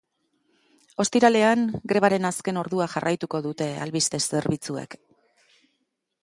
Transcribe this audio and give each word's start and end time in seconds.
Ostiralean, 1.03 1.61
grebaren 1.91 2.25
azken 2.31 2.61
ordua 2.63 2.87
jarraituko 2.95 3.43
dute 3.49 3.69
albiste 3.85 4.23
zerbitzuek. 4.33 4.99